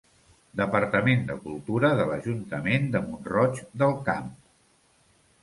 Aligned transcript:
Departament 0.61 1.27
de 1.31 1.35
Cultura 1.43 1.91
de 1.99 2.07
l'Ajuntament 2.13 2.89
de 2.97 3.03
Mont-roig 3.11 3.61
del 3.83 3.95
Camp. 4.11 4.35